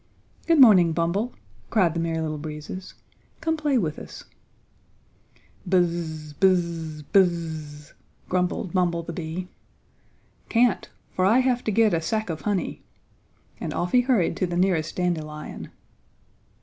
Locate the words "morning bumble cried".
0.59-1.93